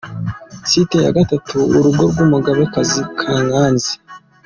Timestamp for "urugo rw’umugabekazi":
1.77-2.99